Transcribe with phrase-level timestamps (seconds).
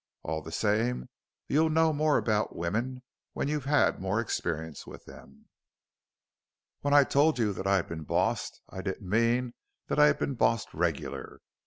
[0.23, 1.09] "All the same
[1.47, 3.03] you'll know more about women
[3.33, 5.49] when you've had more experience with them.
[6.79, 9.53] When I told you that I'd been 'bossed,' I didn't mean
[9.89, 11.41] that I'd been bossed regular.